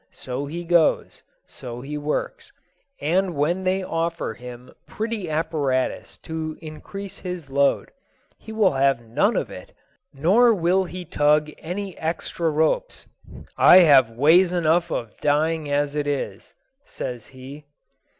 [0.13, 2.51] So he goes; so he works.
[3.01, 7.91] And when they offer him pretty apparatus to increase his load,
[8.39, 9.75] he will have none of it.
[10.11, 13.05] Nor will he tug any extra ropes.
[13.59, 17.65] "I have ways enough of dying as it is," says he.